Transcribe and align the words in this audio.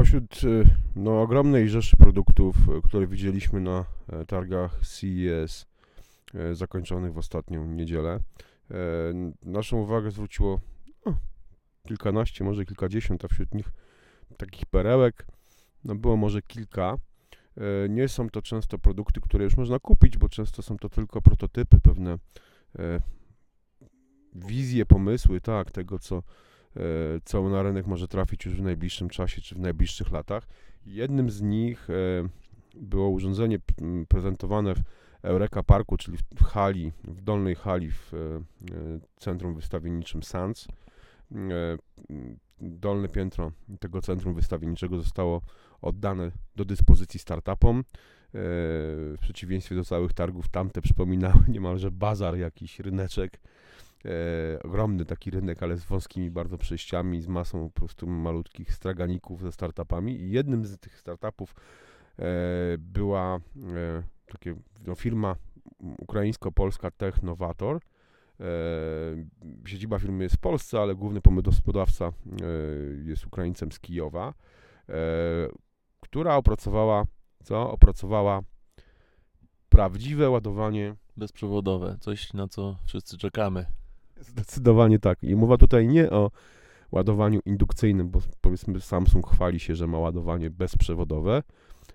Pośród 0.00 0.40
no, 0.96 1.22
ogromnej 1.22 1.68
rzeszy 1.68 1.96
produktów, 1.96 2.56
które 2.84 3.06
widzieliśmy 3.06 3.60
na 3.60 3.84
targach 4.26 4.80
CES 4.86 5.66
zakończonych 6.52 7.12
w 7.12 7.18
ostatnią 7.18 7.66
niedzielę, 7.66 8.20
naszą 9.42 9.76
uwagę 9.76 10.10
zwróciło 10.10 10.60
o, 11.04 11.14
kilkanaście, 11.88 12.44
może 12.44 12.64
kilkadziesiąt, 12.64 13.24
a 13.24 13.28
wśród 13.28 13.54
nich 13.54 13.72
takich 14.36 14.66
perełek 14.66 15.26
no, 15.84 15.94
było 15.94 16.16
może 16.16 16.42
kilka. 16.42 16.96
Nie 17.88 18.08
są 18.08 18.30
to 18.30 18.42
często 18.42 18.78
produkty, 18.78 19.20
które 19.20 19.44
już 19.44 19.56
można 19.56 19.78
kupić, 19.78 20.18
bo 20.18 20.28
często 20.28 20.62
są 20.62 20.76
to 20.76 20.88
tylko 20.88 21.22
prototypy, 21.22 21.80
pewne 21.80 22.18
wizje, 24.34 24.86
pomysły, 24.86 25.40
tak, 25.40 25.70
tego, 25.70 25.98
co, 25.98 26.16
e, 26.16 26.22
co 27.24 27.48
na 27.48 27.62
rynek 27.62 27.86
może 27.86 28.08
trafić 28.08 28.44
już 28.44 28.54
w 28.54 28.62
najbliższym 28.62 29.08
czasie, 29.08 29.40
czy 29.40 29.54
w 29.54 29.58
najbliższych 29.58 30.10
latach. 30.10 30.46
Jednym 30.86 31.30
z 31.30 31.42
nich 31.42 31.90
e, 31.90 31.94
było 32.74 33.08
urządzenie 33.08 33.58
prezentowane 34.08 34.74
w 34.74 34.82
Eureka 35.22 35.62
Parku, 35.62 35.96
czyli 35.96 36.18
w 36.36 36.44
hali, 36.44 36.92
w 37.04 37.20
dolnej 37.20 37.54
hali 37.54 37.90
w 37.90 38.14
e, 38.14 38.18
centrum 39.16 39.54
wystawienniczym 39.54 40.22
SANS. 40.22 40.68
Dolne 42.60 43.08
piętro 43.08 43.52
tego 43.80 44.02
centrum 44.02 44.34
wystawienniczego 44.34 44.96
zostało 44.96 45.40
oddane 45.82 46.30
do 46.56 46.64
dyspozycji 46.64 47.20
startupom. 47.20 47.84
W 48.32 49.16
przeciwieństwie 49.20 49.74
do 49.74 49.84
całych 49.84 50.12
targów, 50.12 50.48
tamte 50.48 50.82
przypominały 50.82 51.42
niemalże 51.48 51.90
bazar, 51.90 52.36
jakiś 52.36 52.80
ryneczek 52.80 53.40
e, 54.04 54.62
ogromny 54.62 55.04
taki 55.04 55.30
rynek, 55.30 55.62
ale 55.62 55.76
z 55.76 55.84
wąskimi 55.84 56.30
bardzo 56.30 56.58
przejściami, 56.58 57.20
z 57.20 57.28
masą 57.28 57.70
po 57.70 57.80
prostu 57.80 58.06
malutkich 58.06 58.74
straganików 58.74 59.42
ze 59.42 59.52
startupami. 59.52 60.20
I 60.20 60.30
jednym 60.30 60.64
z 60.64 60.78
tych 60.78 60.98
startupów 60.98 61.54
e, 62.18 62.24
była 62.78 63.36
e, 63.36 64.02
takie, 64.26 64.54
no, 64.86 64.94
firma 64.94 65.36
ukraińsko-polska 65.98 66.90
Technovator. 66.90 67.80
E, 68.40 68.44
siedziba 69.66 69.98
firmy 69.98 70.24
jest 70.24 70.36
w 70.36 70.40
Polsce, 70.40 70.80
ale 70.80 70.94
główny 70.94 71.20
pomysłodawca 71.20 72.06
e, 72.06 72.12
jest 73.04 73.26
Ukraińcem 73.26 73.72
z 73.72 73.80
Kijowa, 73.80 74.34
e, 74.88 74.94
która 76.00 76.36
opracowała, 76.36 77.04
co? 77.44 77.70
Opracowała 77.70 78.40
prawdziwe 79.68 80.30
ładowanie 80.30 80.94
bezprzewodowe, 81.16 81.96
coś 82.00 82.32
na 82.32 82.48
co 82.48 82.76
wszyscy 82.84 83.18
czekamy. 83.18 83.79
Zdecydowanie 84.20 84.98
tak. 84.98 85.22
I 85.22 85.36
mowa 85.36 85.56
tutaj 85.56 85.88
nie 85.88 86.10
o 86.10 86.30
ładowaniu 86.92 87.40
indukcyjnym, 87.44 88.10
bo 88.10 88.20
powiedzmy 88.40 88.80
Samsung 88.80 89.26
chwali 89.26 89.60
się, 89.60 89.74
że 89.74 89.86
ma 89.86 89.98
ładowanie 89.98 90.50
bezprzewodowe, 90.50 91.42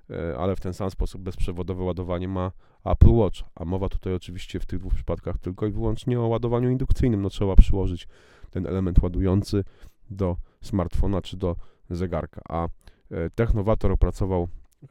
e, 0.09 0.37
ale 0.37 0.55
w 0.55 0.59
ten 0.59 0.73
sam 0.73 0.91
sposób 0.91 1.21
bezprzewodowe 1.21 1.83
ładowanie 1.83 2.27
ma 2.27 2.51
Apple 2.85 3.11
Watch, 3.11 3.39
a 3.55 3.65
mowa 3.65 3.89
tutaj 3.89 4.13
oczywiście 4.13 4.59
w 4.59 4.65
tych 4.65 4.79
dwóch 4.79 4.93
przypadkach 4.93 5.37
tylko 5.37 5.67
i 5.67 5.71
wyłącznie 5.71 6.19
o 6.19 6.27
ładowaniu 6.27 6.69
indukcyjnym. 6.69 7.21
No 7.21 7.29
trzeba 7.29 7.55
przyłożyć 7.55 8.07
ten 8.49 8.67
element 8.67 8.99
ładujący 9.01 9.63
do 10.09 10.37
smartfona 10.61 11.21
czy 11.21 11.37
do 11.37 11.55
zegarka, 11.89 12.41
a 12.49 12.67
e, 13.11 13.29
Technowator 13.29 13.91
opracował 13.91 14.47
e, 14.83 14.87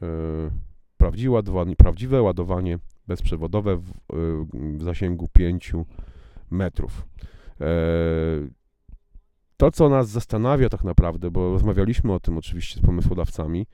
prawdziwe 1.76 2.22
ładowanie, 2.22 2.78
bezprzewodowe 3.06 3.76
w 3.76 4.82
zasięgu 4.82 5.28
5 5.32 5.72
metrów. 6.50 7.06
E, 7.61 7.67
to, 9.56 9.70
co 9.70 9.89
nas 9.89 10.09
zastanawia 10.09 10.69
tak 10.69 10.84
naprawdę, 10.84 11.31
bo 11.31 11.53
rozmawialiśmy 11.53 12.12
o 12.12 12.20
tym 12.20 12.39
oczywiście 12.39 12.81
z 12.81 12.83
pomysłodawcami, 12.83 13.67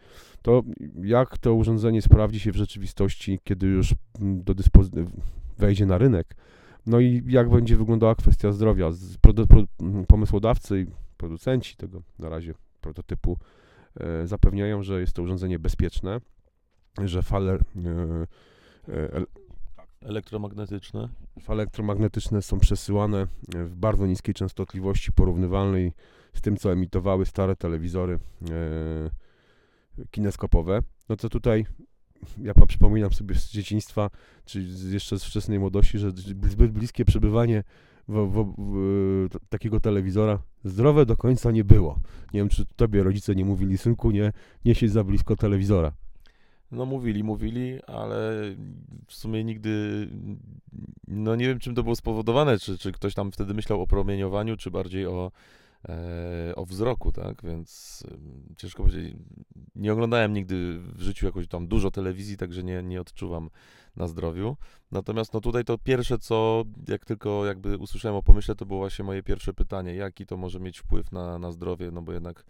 to 0.42 0.62
jak 1.02 1.38
to 1.38 1.54
urządzenie 1.54 2.02
sprawdzi 2.02 2.40
się 2.40 2.52
w 2.52 2.56
rzeczywistości, 2.56 3.40
kiedy 3.44 3.66
już 3.66 3.94
do 4.20 4.54
dyspozycji 4.54 5.04
wejdzie 5.58 5.86
na 5.86 5.98
rynek. 5.98 6.36
No 6.86 7.00
i 7.00 7.22
jak 7.26 7.50
będzie 7.50 7.76
wyglądała 7.76 8.14
kwestia 8.14 8.52
zdrowia. 8.52 8.90
Pomysłodawcy 10.08 10.80
i 10.80 10.86
producenci 11.16 11.76
tego 11.76 12.02
na 12.18 12.28
razie 12.28 12.54
prototypu 12.80 13.38
e, 14.00 14.26
zapewniają, 14.26 14.82
że 14.82 15.00
jest 15.00 15.12
to 15.12 15.22
urządzenie 15.22 15.58
bezpieczne, 15.58 16.20
że 17.04 17.22
fale 17.22 17.52
e, 17.52 17.58
elektromagnetyczne. 20.04 21.08
Fale 21.40 21.62
elektromagnetyczne 21.62 22.42
są 22.42 22.58
przesyłane 22.58 23.26
w 23.48 23.76
bardzo 23.76 24.06
niskiej 24.06 24.34
częstotliwości, 24.34 25.12
porównywalnej 25.12 25.92
z 26.34 26.40
tym, 26.40 26.56
co 26.56 26.72
emitowały 26.72 27.26
stare 27.26 27.56
telewizory 27.56 28.18
e, 28.50 30.06
kineskopowe. 30.10 30.82
No 31.08 31.16
to 31.16 31.28
tutaj, 31.28 31.66
ja 32.38 32.54
przypominam 32.68 33.12
sobie 33.12 33.34
z 33.34 33.50
dzieciństwa, 33.50 34.10
czy 34.44 34.62
jeszcze 34.90 35.18
z 35.18 35.24
wczesnej 35.24 35.58
młodości, 35.58 35.98
że 35.98 36.10
zbyt 36.10 36.72
bliskie 36.72 37.04
przebywanie 37.04 37.64
w, 38.08 38.14
w, 38.14 38.54
w, 38.58 39.28
takiego 39.48 39.80
telewizora 39.80 40.42
zdrowe 40.64 41.06
do 41.06 41.16
końca 41.16 41.50
nie 41.50 41.64
było. 41.64 41.98
Nie 42.34 42.40
wiem, 42.40 42.48
czy 42.48 42.66
tobie 42.76 43.02
rodzice 43.02 43.34
nie 43.34 43.44
mówili, 43.44 43.78
synku, 43.78 44.10
nie, 44.10 44.32
nie 44.64 44.74
siedź 44.74 44.92
za 44.92 45.04
blisko 45.04 45.36
telewizora. 45.36 45.92
No 46.72 46.86
mówili, 46.86 47.24
mówili, 47.24 47.78
ale 47.86 48.32
w 49.06 49.14
sumie 49.14 49.44
nigdy, 49.44 50.08
no 51.08 51.36
nie 51.36 51.46
wiem 51.46 51.58
czym 51.58 51.74
to 51.74 51.82
było 51.82 51.96
spowodowane, 51.96 52.58
czy, 52.58 52.78
czy 52.78 52.92
ktoś 52.92 53.14
tam 53.14 53.32
wtedy 53.32 53.54
myślał 53.54 53.82
o 53.82 53.86
promieniowaniu, 53.86 54.56
czy 54.56 54.70
bardziej 54.70 55.06
o, 55.06 55.32
e, 55.88 56.52
o 56.56 56.64
wzroku, 56.64 57.12
tak, 57.12 57.42
więc 57.44 58.02
e, 58.52 58.56
ciężko 58.56 58.82
powiedzieć, 58.82 59.16
nie 59.74 59.92
oglądałem 59.92 60.32
nigdy 60.32 60.78
w 60.78 61.00
życiu 61.00 61.26
jakoś 61.26 61.48
tam 61.48 61.66
dużo 61.66 61.90
telewizji, 61.90 62.36
także 62.36 62.64
nie, 62.64 62.82
nie 62.82 63.00
odczuwam 63.00 63.50
na 63.96 64.08
zdrowiu. 64.08 64.56
Natomiast 64.92 65.32
no 65.34 65.40
tutaj 65.40 65.64
to 65.64 65.78
pierwsze, 65.78 66.18
co 66.18 66.64
jak 66.88 67.04
tylko 67.04 67.46
jakby 67.46 67.78
usłyszałem 67.78 68.16
o 68.16 68.22
pomyśle, 68.22 68.54
to 68.54 68.66
było 68.66 68.78
właśnie 68.78 69.04
moje 69.04 69.22
pierwsze 69.22 69.52
pytanie, 69.52 69.94
jaki 69.94 70.26
to 70.26 70.36
może 70.36 70.60
mieć 70.60 70.78
wpływ 70.78 71.12
na, 71.12 71.38
na 71.38 71.52
zdrowie, 71.52 71.90
no 71.90 72.02
bo 72.02 72.12
jednak 72.12 72.44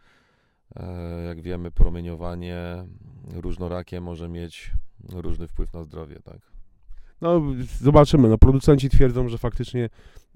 jak 1.26 1.40
wiemy, 1.40 1.70
promieniowanie 1.70 2.84
różnorakie 3.34 4.00
może 4.00 4.28
mieć 4.28 4.72
różny 5.12 5.48
wpływ 5.48 5.72
na 5.72 5.82
zdrowie, 5.82 6.20
tak? 6.24 6.38
No, 7.20 7.42
zobaczymy. 7.80 8.28
No, 8.28 8.38
producenci 8.38 8.90
twierdzą, 8.90 9.28
że 9.28 9.38
faktycznie 9.38 9.88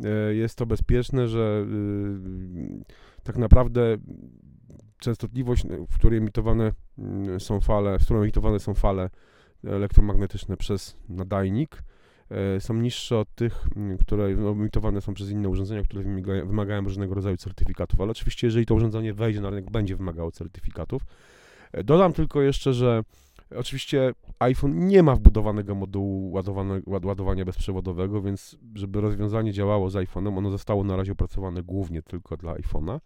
e, 0.05 0.35
jest 0.35 0.59
to 0.59 0.67
bezpieczne, 0.67 1.29
że 1.29 1.67
y, 1.69 2.85
tak 3.23 3.37
naprawdę 3.37 3.97
częstotliwość, 4.99 5.67
w 5.91 5.95
której 5.95 6.19
emitowane 6.19 6.73
mm, 6.99 7.41
są 7.41 7.61
fale, 7.61 8.01
z 8.01 8.05
którą 8.05 8.23
emitowane 8.23 8.61
są 8.61 8.75
fale 8.75 9.11
elektromagnetyczne 9.65 10.57
przez 10.57 10.97
nadajnik, 11.09 11.77
e, 11.77 11.94
są 12.59 12.75
niższe 12.75 13.19
od 13.19 13.35
tych, 13.35 13.67
które 14.01 14.37
no, 14.37 14.51
emitowane 14.51 15.01
są 15.01 15.15
przez 15.15 15.31
inne 15.31 15.49
urządzenia, 15.49 15.83
które 15.83 16.05
wymagają, 16.47 16.85
różnego 16.85 17.15
rodzaju 17.15 17.37
certyfikatów. 17.37 18.01
Ale 18.01 18.11
oczywiście, 18.11 18.47
jeżeli 18.47 18.67
to 18.67 18.75
urządzenie 18.75 19.15
wejdzie 19.15 19.41
na 19.41 19.51
rynek, 19.51 19.71
będzie 19.71 19.97
wymagało 19.97 20.31
certyfikatów. 20.31 21.03
Dodam 21.85 22.13
tylko 22.13 22.43
jeszcze, 22.43 22.73
że 22.73 23.03
oczywiście 23.57 24.13
iPhone 24.39 24.87
nie 24.87 25.03
ma 25.03 25.15
wbudowanego 25.15 25.75
modułu 25.75 26.41
ładowania 26.87 27.45
bezprzewodowego, 27.45 28.23
więc 28.23 28.59
żeby 28.75 29.01
rozwiązanie 29.01 29.53
działało 29.53 29.91
z 29.91 29.95
iPhone'em, 29.95 30.39
ono 30.39 30.51
zostało 30.51 30.85
na 30.85 30.97
razie 30.97 31.13
opracowane 31.13 31.63
głównie 31.63 32.03
tylko 32.03 32.37
dla 32.37 32.55
iPhone'a. 32.55 33.01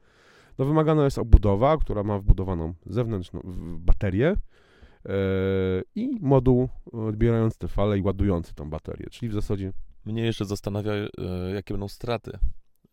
No 0.58 0.64
wymagana 0.64 1.04
jest 1.04 1.18
obudowa, 1.18 1.76
która 1.76 2.02
ma 2.02 2.18
wbudowaną 2.18 2.74
zewnętrzną 2.86 3.40
baterię 3.78 4.36
i 5.94 6.18
moduł 6.20 6.68
odbierający 6.92 7.58
te 7.58 7.68
fale 7.68 7.98
i 7.98 8.02
ładujący 8.02 8.54
tą 8.54 8.70
baterię, 8.70 9.06
czyli 9.10 9.28
w 9.28 9.34
zasadzie... 9.34 9.72
Mnie 10.04 10.22
jeszcze 10.22 10.44
zastanawia, 10.44 10.94
yy, 10.94 11.10
jakie 11.54 11.74
będą 11.74 11.88
straty 11.88 12.38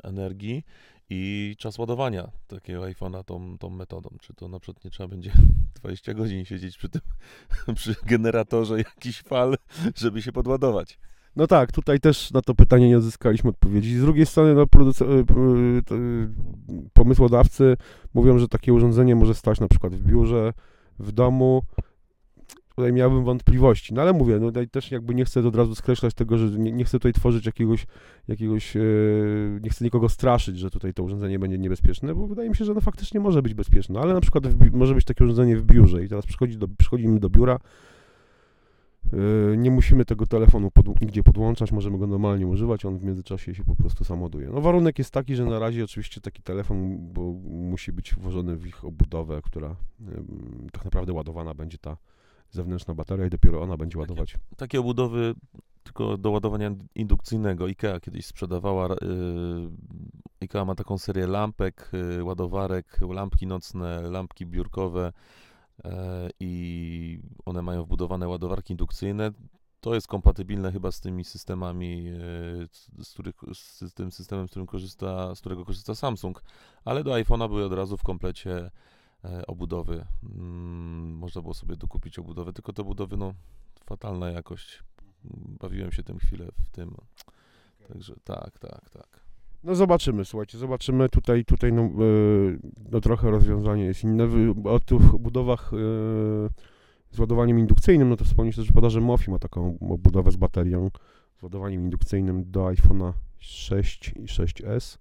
energii 0.04 0.64
i 1.10 1.56
czas 1.60 1.78
ładowania 1.78 2.32
takiego 2.48 2.82
iPhone'a 2.82 3.24
tą, 3.24 3.58
tą 3.58 3.70
metodą. 3.70 4.10
Czy 4.22 4.34
to 4.34 4.48
na 4.48 4.60
przykład 4.60 4.86
nie 4.86 4.92
trzeba 4.92 5.08
będzie 5.08 5.32
20 5.82 6.14
godzin 6.14 6.46
siedzieć 6.46 6.78
przy 6.78 6.90
tym, 6.90 7.02
przy 7.76 7.96
generatorze 8.06 8.78
jakiś 8.78 9.22
fal, 9.22 9.56
żeby 9.96 10.22
się 10.22 10.32
podładować. 10.32 11.00
No 11.36 11.48
tak, 11.48 11.72
tutaj 11.72 12.00
też 12.00 12.32
na 12.32 12.42
to 12.42 12.56
pytanie 12.56 12.90
nie 12.90 12.98
odzyskaliśmy 12.98 13.50
odpowiedzi. 13.50 13.98
Z 13.98 14.02
drugiej 14.02 14.26
strony 14.26 14.54
no, 14.54 14.62
e, 14.62 14.66
e, 14.66 15.24
pomysłodawcy 16.94 17.78
mówią, 18.14 18.40
że 18.40 18.48
takie 18.48 18.74
urządzenie 18.74 19.16
może 19.16 19.34
stać 19.34 19.60
na 19.60 19.68
przykład 19.68 19.96
w 19.96 20.06
biurze, 20.06 20.54
w 21.00 21.12
domu, 21.12 21.64
tutaj 22.76 22.94
miałbym 22.94 23.24
wątpliwości. 23.24 23.94
No 23.94 24.02
ale 24.02 24.14
mówię, 24.14 24.40
no 24.40 24.48
tutaj 24.48 24.68
też 24.68 24.92
jakby 24.92 25.16
nie 25.16 25.26
chcę 25.26 25.48
od 25.48 25.56
razu 25.56 25.76
skreślać 25.76 26.14
tego, 26.14 26.38
że 26.38 26.60
nie, 26.60 26.72
nie 26.72 26.86
chcę 26.86 27.00
tutaj 27.00 27.14
tworzyć 27.14 27.46
jakiegoś, 27.46 27.88
jakiegoś 28.28 28.76
yy, 28.76 29.60
nie 29.64 29.70
chcę 29.70 29.86
nikogo 29.86 30.10
straszyć, 30.10 30.60
że 30.60 30.70
tutaj 30.70 30.94
to 30.94 31.04
urządzenie 31.04 31.40
będzie 31.40 31.58
niebezpieczne, 31.58 32.16
bo 32.16 32.28
wydaje 32.28 32.50
mi 32.50 32.56
się, 32.56 32.66
że 32.66 32.74
no 32.74 32.82
faktycznie 32.82 33.20
może 33.20 33.42
być 33.42 33.54
bezpieczne, 33.54 33.94
no, 33.94 34.02
ale 34.02 34.14
na 34.14 34.22
przykład 34.22 34.48
w, 34.48 34.72
może 34.74 34.96
być 34.96 35.06
takie 35.06 35.24
urządzenie 35.24 35.58
w 35.58 35.64
biurze 35.64 36.04
i 36.04 36.10
teraz 36.10 36.26
przychodzi 36.26 36.58
do, 36.58 36.68
przychodzimy 36.68 37.20
do 37.20 37.30
biura, 37.30 37.60
Yy, 39.14 39.58
Nie 39.58 39.72
musimy 39.72 40.06
tego 40.06 40.26
telefonu 40.26 40.72
pod, 40.72 41.02
nigdzie 41.02 41.24
podłączać, 41.24 41.72
możemy 41.72 41.98
go 41.98 42.08
normalnie 42.08 42.48
używać, 42.48 42.86
on 42.86 42.98
w 42.98 43.04
międzyczasie 43.04 43.56
się 43.56 43.64
po 43.64 43.76
prostu 43.76 44.04
sam 44.04 44.22
ładuje. 44.22 44.50
No 44.50 44.62
warunek 44.62 44.98
jest 44.98 45.12
taki, 45.12 45.36
że 45.36 45.46
na 45.46 45.60
razie 45.60 45.84
oczywiście 45.84 46.22
taki 46.22 46.42
telefon, 46.42 46.98
bo 47.14 47.22
musi 47.44 47.92
być 47.92 48.16
włożony 48.16 48.58
w 48.58 48.68
ich 48.68 48.86
obudowę, 48.86 49.42
która 49.44 49.76
tak 50.72 50.86
naprawdę 50.86 51.14
ładowana 51.14 51.54
będzie 51.54 51.78
ta 51.78 51.98
zewnętrzna 52.56 52.94
bateria 52.94 53.26
i 53.26 53.30
dopiero 53.30 53.62
ona 53.62 53.78
będzie 53.78 54.00
ładować. 54.00 54.38
Takie 54.58 54.80
obudowy 54.80 55.36
tylko 55.84 56.18
do 56.18 56.32
ładowania 56.32 56.72
indukcyjnego. 56.96 57.66
IKEA 57.66 58.00
kiedyś 58.02 58.26
sprzedawała. 58.26 58.88
Yy, 58.88 59.70
IKEA 60.42 60.66
ma 60.66 60.76
taką 60.76 60.98
serię 60.98 61.28
lampek, 61.28 61.92
yy, 62.18 62.24
ładowarek, 62.24 63.00
lampki 63.10 63.48
nocne, 63.48 64.02
lampki 64.02 64.46
biurkowe 64.46 65.14
yy, 65.84 65.92
i 66.40 67.20
one 67.46 67.62
mają 67.62 67.84
wbudowane 67.84 68.28
ładowarki 68.28 68.74
indukcyjne. 68.74 69.32
To 69.82 69.96
jest 69.96 70.08
kompatybilne 70.08 70.72
chyba 70.72 70.92
z 70.92 71.00
tymi 71.00 71.24
systemami, 71.24 72.12
z, 73.04 73.14
których, 73.14 73.36
z 73.54 73.94
tym 73.94 74.12
systemem, 74.12 74.48
z, 74.48 74.50
którym 74.50 74.68
korzysta, 74.68 75.36
z 75.36 75.40
którego 75.40 75.66
korzysta 75.66 75.96
Samsung, 75.96 76.44
ale 76.86 77.04
do 77.04 77.12
iPhone'a 77.12 77.48
były 77.48 77.66
od 77.66 77.74
razu 77.74 77.98
w 77.98 78.04
komplecie 78.04 78.72
obudowy. 79.48 80.06
Mm, 80.24 81.18
można 81.18 81.42
było 81.42 81.54
sobie 81.54 81.76
dokupić 81.76 82.20
obudowę, 82.20 82.54
tylko 82.54 82.74
te 82.74 82.82
obudowy, 82.82 83.18
no, 83.18 83.34
fatalna 83.86 84.32
jakość. 84.32 84.84
Bawiłem 85.60 85.92
się 85.92 86.04
tym 86.04 86.20
chwilę 86.20 86.46
w 86.64 86.70
tym. 86.70 86.96
Także 87.88 88.16
tak, 88.24 88.60
tak, 88.60 88.90
tak. 88.90 89.26
No 89.64 89.76
zobaczymy, 89.76 90.26
słuchajcie, 90.26 90.58
zobaczymy. 90.58 91.10
Tutaj, 91.10 91.46
tutaj 91.46 91.74
no, 91.74 91.82
yy, 91.82 92.60
no 92.92 93.02
trochę 93.02 93.32
rozwiązanie 93.32 93.86
jest 93.86 94.04
inne. 94.04 94.28
O 94.64 94.80
tych 94.80 95.02
budowach 95.02 95.70
yy, 95.74 96.50
z 97.12 97.20
ładowaniem 97.20 97.60
indukcyjnym, 97.60 98.10
no 98.10 98.16
to 98.16 98.26
wspomnieć 98.26 98.56
też 98.56 98.68
że 98.88 99.02
Mofi 99.02 99.32
ma 99.32 99.40
taką 99.40 99.78
obudowę 99.90 100.32
z 100.32 100.36
baterią, 100.36 100.92
z 101.40 101.44
ładowaniem 101.44 101.82
indukcyjnym 101.82 102.52
do 102.52 102.66
iPhone'a 102.66 103.14
6 103.40 104.12
i 104.16 104.26
6S. 104.26 104.98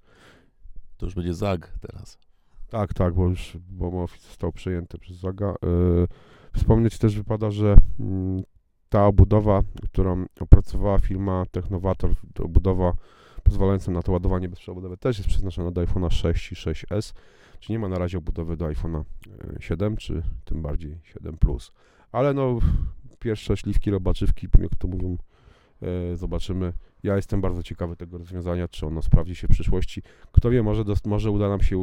To 0.97 1.07
już 1.07 1.15
będzie 1.15 1.35
ZAG 1.35 1.73
teraz. 1.81 2.19
Tak, 2.71 2.95
tak, 2.95 3.15
bo 3.15 3.29
już 3.29 3.57
bo 3.71 3.91
Mofi 3.91 4.21
został 4.21 4.53
przejęty 4.53 4.99
przez 4.99 5.17
Zaga. 5.17 5.55
Yy, 5.63 6.07
wspomnieć 6.55 6.99
też 6.99 7.17
wypada, 7.17 7.51
że 7.51 7.77
mm, 8.01 8.43
ta 8.89 9.07
obudowa, 9.07 9.63
którą 9.85 10.25
opracowała 10.41 10.99
firma 10.99 11.45
Technovator, 11.51 12.11
to 12.35 12.45
obudowa 12.45 12.93
pozwalająca 13.43 13.93
na 13.93 14.03
to 14.03 14.13
ładowanie 14.13 14.49
bezprzewodowe 14.49 14.97
też 14.97 15.19
jest 15.19 15.29
przeznaczona 15.29 15.71
do 15.71 15.81
iPhone'a 15.81 16.11
6 16.11 16.53
i 16.53 16.55
6S, 16.55 17.15
czyli 17.61 17.73
nie 17.73 17.79
ma 17.79 17.89
na 17.89 17.99
razie 17.99 18.19
obudowy 18.19 18.57
do 18.57 18.67
iPhone'a 18.67 19.05
e, 19.59 19.63
7 19.63 19.97
czy 19.97 20.23
tym 20.45 20.63
bardziej 20.63 21.01
7 21.03 21.37
Plus. 21.37 21.73
Ale 22.13 22.35
no 22.35 22.59
pierwsze 23.19 23.57
śliwki, 23.57 23.91
robaczywki, 23.91 24.49
jak 24.59 24.75
to 24.75 24.89
mówią, 24.89 25.19
e, 25.83 26.17
zobaczymy. 26.17 26.73
Ja 27.05 27.17
jestem 27.17 27.41
bardzo 27.41 27.63
ciekawy 27.63 27.97
tego 27.97 28.19
rozwiązania, 28.19 28.69
czy 28.69 28.87
ono 28.87 29.03
sprawdzi 29.03 29.35
się 29.35 29.49
w 29.49 29.51
przyszłości. 29.51 30.03
Kto 30.33 30.51
wie, 30.51 30.63
może, 30.63 30.85
dos- 30.85 31.05
może 31.05 31.31
uda 31.31 31.49
nam 31.49 31.61
się 31.61 31.77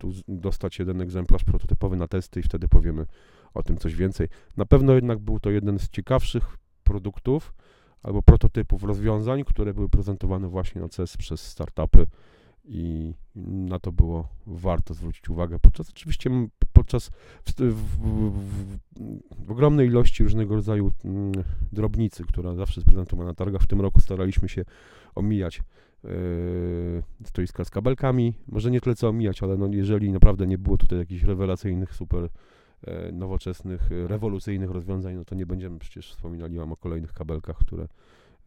du- 0.00 0.12
dostać 0.28 0.78
jeden 0.78 1.00
egzemplarz 1.00 1.44
prototypowy 1.44 1.96
na 1.96 2.08
testy 2.08 2.40
i 2.40 2.42
wtedy 2.42 2.68
powiemy 2.68 3.06
o 3.54 3.62
tym 3.62 3.76
coś 3.76 3.94
więcej. 3.94 4.28
Na 4.56 4.66
pewno 4.66 4.92
jednak 4.92 5.18
był 5.18 5.40
to 5.40 5.50
jeden 5.50 5.78
z 5.78 5.88
ciekawszych 5.88 6.56
produktów 6.84 7.54
albo 8.02 8.22
prototypów 8.22 8.84
rozwiązań, 8.84 9.44
które 9.44 9.74
były 9.74 9.88
prezentowane 9.88 10.48
właśnie 10.48 10.80
na 10.80 10.88
CES 10.88 11.16
przez 11.16 11.40
startupy 11.46 12.06
i 12.64 13.14
na 13.46 13.78
to 13.78 13.92
było 13.92 14.28
warto 14.46 14.94
zwrócić 14.94 15.28
uwagę. 15.30 15.58
Podczas 15.58 15.90
oczywiście 15.90 16.30
m, 16.30 16.48
podczas 16.72 17.10
w, 17.44 17.52
w, 17.52 17.74
w, 17.74 18.78
w 19.46 19.50
ogromnej 19.50 19.86
ilości 19.86 20.22
różnego 20.22 20.54
rodzaju 20.54 20.92
mm, 21.04 21.32
drobnicy, 21.72 22.24
która 22.24 22.54
zawsze 22.54 22.80
jest 22.80 22.86
prezentowana 22.86 23.30
na 23.30 23.34
targach. 23.34 23.62
W 23.62 23.66
tym 23.66 23.80
roku 23.80 24.00
staraliśmy 24.00 24.48
się 24.48 24.64
omijać 25.14 25.62
yy, 26.04 26.10
stoiska 27.24 27.64
z 27.64 27.70
kabelkami. 27.70 28.34
Może 28.48 28.70
nie 28.70 28.80
tyle 28.80 28.96
co 28.96 29.08
omijać, 29.08 29.42
ale 29.42 29.56
no, 29.56 29.68
jeżeli 29.72 30.12
naprawdę 30.12 30.46
nie 30.46 30.58
było 30.58 30.76
tutaj 30.76 30.98
jakichś 30.98 31.22
rewelacyjnych, 31.22 31.94
super 31.94 32.28
e, 32.86 33.12
nowoczesnych, 33.12 33.90
rewolucyjnych 34.06 34.70
rozwiązań, 34.70 35.14
no 35.14 35.24
to 35.24 35.34
nie 35.34 35.46
będziemy 35.46 35.78
przecież 35.78 36.10
wspominali 36.10 36.58
wam 36.58 36.72
o 36.72 36.76
kolejnych 36.76 37.12
kabelkach, 37.12 37.58
które 37.58 37.88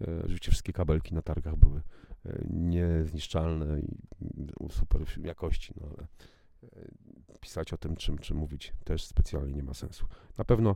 e, 0.02 0.40
wszystkie 0.40 0.74
kabelki 0.74 1.16
na 1.16 1.22
targach 1.22 1.56
były 1.56 1.82
niezniszczalne 2.50 3.80
i 3.80 3.98
super 4.70 5.02
jakości, 5.18 5.74
no 5.82 5.88
ale 5.88 6.08
e, 6.64 7.40
pisać 7.40 7.74
o 7.74 7.78
tym, 7.78 7.96
czym, 7.96 8.18
czym 8.18 8.38
mówić 8.38 8.74
też 8.84 9.06
specjalnie 9.06 9.54
nie 9.54 9.64
ma 9.64 9.74
sensu. 9.74 10.06
Na 10.38 10.46
pewno 10.46 10.76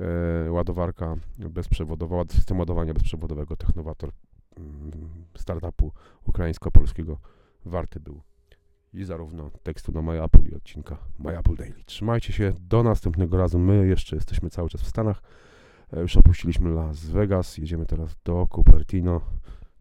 e, 0.00 0.50
ładowarka 0.50 1.16
bezprzewodowa, 1.38 2.24
system 2.30 2.58
ładowania 2.58 2.94
bezprzewodowego 2.94 3.56
Technovator 3.56 4.10
mm, 4.56 5.24
startupu 5.36 5.92
ukraińsko-polskiego 6.24 7.18
warty 7.64 8.00
był 8.00 8.22
i 8.92 9.04
zarówno 9.04 9.50
tekstu 9.62 9.92
na 9.92 10.02
My 10.02 10.24
Apple 10.24 10.48
i 10.50 10.54
odcinka 10.54 10.98
My 11.18 11.38
Apple 11.38 11.56
Daily. 11.56 11.84
Trzymajcie 11.86 12.32
się, 12.32 12.52
do 12.60 12.82
następnego 12.82 13.36
razu. 13.36 13.58
My 13.58 13.86
jeszcze 13.86 14.16
jesteśmy 14.16 14.50
cały 14.50 14.68
czas 14.68 14.82
w 14.82 14.86
Stanach. 14.86 15.22
E, 15.92 16.00
Już 16.00 16.16
opuściliśmy 16.16 16.70
Las 16.70 17.06
Vegas, 17.06 17.58
jedziemy 17.58 17.86
teraz 17.86 18.16
do 18.24 18.46
Cupertino. 18.54 19.20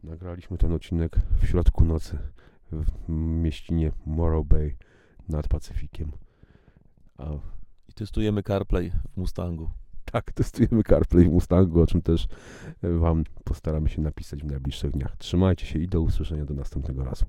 Nagraliśmy 0.07 0.57
ten 0.57 0.73
odcinek 0.73 1.15
w 1.41 1.47
środku 1.47 1.85
nocy 1.85 2.17
w 2.71 3.09
mieścinie 3.09 3.91
Morrow 4.05 4.47
Bay 4.47 4.75
nad 5.29 5.47
Pacyfikiem. 5.47 6.11
A, 7.17 7.33
I 7.89 7.93
testujemy 7.93 8.43
CarPlay 8.43 8.91
w 9.13 9.17
Mustangu. 9.17 9.69
tak, 10.05 10.31
testujemy 10.39 10.83
CarPlay 10.83 11.25
w 11.25 11.31
Mustangu, 11.31 11.81
o 11.81 11.87
czym 11.87 12.01
też 12.01 12.27
e, 12.83 12.89
Wam 12.89 13.23
postaramy 13.43 13.89
się 13.89 14.01
napisać 14.01 14.43
w 14.43 14.45
najbliższych 14.45 14.91
dniach. 14.91 15.17
Trzymajcie 15.17 15.65
się 15.65 15.79
i 15.79 15.87
do 15.87 16.01
usłyszenia 16.01 16.45
do 16.45 16.53
następnego 16.53 17.03
razu. 17.03 17.25